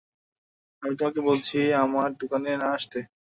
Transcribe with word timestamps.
আমি 0.83 0.93
তোমাকে 0.95 1.19
বলেছি, 1.21 1.57
আমার 1.83 2.09
দোকানে 2.21 2.49
না 2.57 2.67
আসতে। 2.77 2.99